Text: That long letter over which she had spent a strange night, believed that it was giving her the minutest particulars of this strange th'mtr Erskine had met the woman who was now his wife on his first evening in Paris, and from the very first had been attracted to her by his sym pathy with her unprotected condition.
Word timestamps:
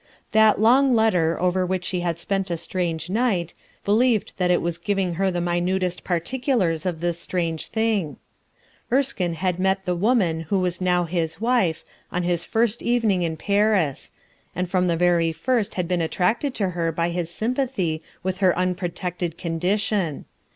That 0.31 0.59
long 0.59 0.95
letter 0.95 1.39
over 1.39 1.63
which 1.63 1.83
she 1.85 1.99
had 1.99 2.19
spent 2.19 2.49
a 2.49 2.57
strange 2.57 3.07
night, 3.07 3.53
believed 3.85 4.33
that 4.37 4.49
it 4.49 4.59
was 4.59 4.79
giving 4.79 5.13
her 5.13 5.29
the 5.29 5.41
minutest 5.41 6.03
particulars 6.03 6.87
of 6.87 7.01
this 7.01 7.19
strange 7.19 7.71
th'mtr 7.71 8.15
Erskine 8.91 9.35
had 9.35 9.59
met 9.59 9.85
the 9.85 9.93
woman 9.95 10.39
who 10.49 10.57
was 10.57 10.81
now 10.81 11.03
his 11.03 11.39
wife 11.39 11.85
on 12.11 12.23
his 12.23 12.43
first 12.43 12.81
evening 12.81 13.21
in 13.21 13.37
Paris, 13.37 14.09
and 14.55 14.67
from 14.71 14.87
the 14.87 14.97
very 14.97 15.31
first 15.31 15.75
had 15.75 15.87
been 15.87 16.01
attracted 16.01 16.55
to 16.55 16.69
her 16.69 16.91
by 16.91 17.11
his 17.11 17.29
sym 17.29 17.53
pathy 17.53 18.01
with 18.23 18.39
her 18.39 18.57
unprotected 18.57 19.37
condition. 19.37 20.25